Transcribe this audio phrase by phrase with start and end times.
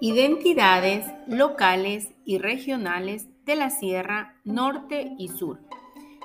[0.00, 5.60] Identidades locales y regionales de la Sierra Norte y Sur.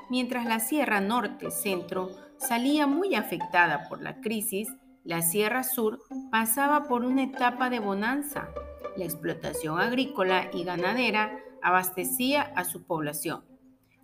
[0.10, 4.68] Mientras la Sierra Norte-Centro salía muy afectada por la crisis,
[5.05, 6.01] la Sierra Sur
[6.31, 8.49] pasaba por una etapa de bonanza.
[8.97, 13.46] La explotación agrícola y ganadera abastecía a su población.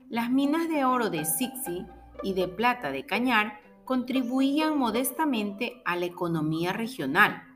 [0.08, 1.86] Las minas de oro de Sixi
[2.24, 7.47] y de plata de Cañar contribuían modestamente a la economía regional.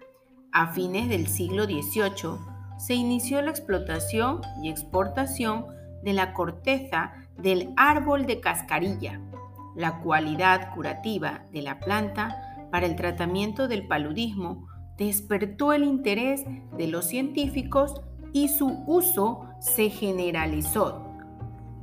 [0.53, 2.37] A fines del siglo XVIII
[2.77, 5.65] se inició la explotación y exportación
[6.03, 9.21] de la corteza del árbol de cascarilla,
[9.75, 16.43] la cualidad curativa de la planta para el tratamiento del paludismo despertó el interés
[16.77, 18.01] de los científicos
[18.33, 21.07] y su uso se generalizó.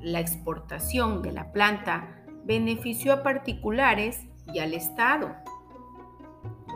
[0.01, 5.35] La exportación de la planta benefició a particulares y al Estado.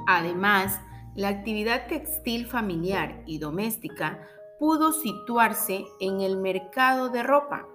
[0.06, 0.80] Además,
[1.14, 4.26] la actividad textil familiar y doméstica
[4.58, 7.66] pudo situarse en el mercado de ropa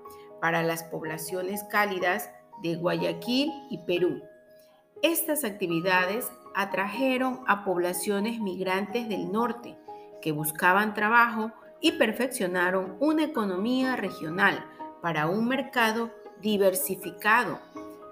[0.41, 2.31] para las poblaciones cálidas
[2.63, 4.21] de Guayaquil y Perú.
[5.03, 9.77] Estas actividades atrajeron a poblaciones migrantes del norte
[10.21, 14.65] que buscaban trabajo y perfeccionaron una economía regional
[15.01, 16.09] para un mercado
[16.41, 17.59] diversificado.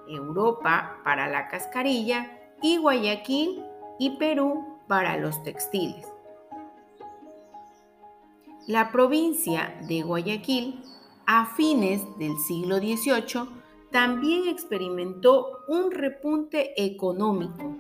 [0.08, 2.31] Europa para la cascarilla
[2.62, 3.64] y Guayaquil
[3.98, 6.08] y Perú para los textiles.
[8.67, 10.81] La provincia de Guayaquil,
[11.28, 13.47] a fines del siglo XVIII,
[13.91, 17.78] también experimentó un repunte económico.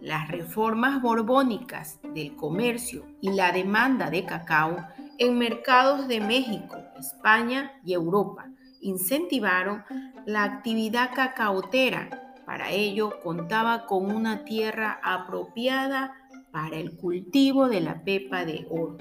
[0.00, 4.76] Las reformas borbónicas del comercio y la demanda de cacao
[5.18, 8.48] en mercados de México, España y Europa
[8.84, 9.82] incentivaron
[10.26, 12.36] la actividad cacaotera.
[12.44, 16.14] Para ello contaba con una tierra apropiada
[16.54, 18.96] para el cultivo de la pepa de oro.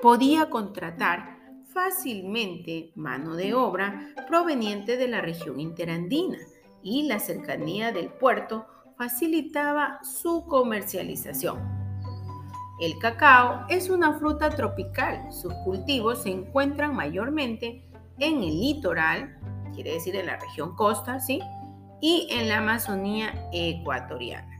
[0.00, 1.36] Podía contratar
[1.66, 6.38] fácilmente mano de obra proveniente de la región interandina
[6.82, 8.64] y la cercanía del puerto
[8.96, 11.58] facilitaba su comercialización.
[12.80, 15.30] El cacao es una fruta tropical.
[15.30, 17.84] Sus cultivos se encuentran mayormente
[18.18, 19.38] en el litoral,
[19.74, 21.42] quiere decir en la región costa, ¿sí?
[22.00, 24.54] Y en la Amazonía ecuatoriana.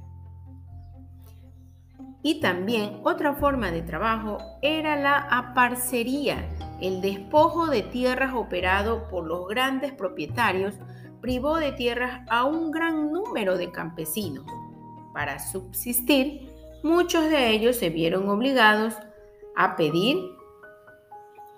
[2.23, 6.49] Y también otra forma de trabajo era la aparcería,
[6.81, 10.75] el despojo de tierras operado por los grandes propietarios
[11.21, 14.45] privó de tierras a un gran número de campesinos.
[15.13, 16.51] Para subsistir,
[16.83, 18.95] muchos de ellos se vieron obligados
[19.55, 20.19] a pedir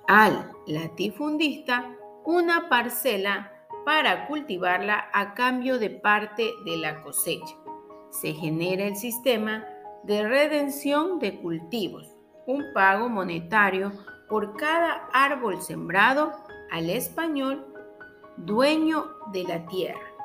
[0.09, 3.53] al latifundista una parcela
[3.87, 7.55] para cultivarla a cambio de parte de la cosecha.
[8.11, 9.65] Se genera el sistema
[10.03, 12.13] de redención de cultivos,
[12.49, 13.93] un pago monetario
[14.29, 16.33] por cada árbol sembrado
[16.73, 17.65] al español
[18.37, 20.16] dueño de la tierra.